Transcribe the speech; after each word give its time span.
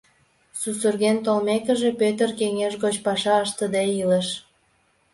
Сусырген 0.59 1.17
толмекыже, 1.25 1.89
Пӧтыр 1.99 2.29
кеҥеж 2.39 2.73
гоч 2.83 2.95
паша 3.05 3.35
ыштыде 3.45 3.83
илыш. 4.01 4.27